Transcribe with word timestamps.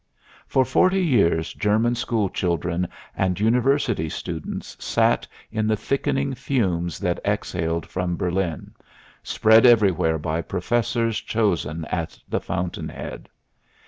For 0.47 0.65
forty 0.65 0.99
years 1.05 1.53
German 1.53 1.93
school 1.93 2.27
children 2.27 2.87
and 3.15 3.39
university 3.39 4.09
students 4.09 4.75
sat 4.83 5.27
in 5.51 5.67
the 5.67 5.75
thickening 5.77 6.33
fumes 6.33 6.97
that 6.97 7.19
exhaled 7.23 7.85
from 7.85 8.17
Berlin, 8.17 8.71
spread 9.21 9.63
everywhere 9.63 10.17
by 10.17 10.41
professors 10.41 11.19
chosen 11.19 11.85
at 11.85 12.17
the 12.27 12.39
fountainhead. 12.41 13.29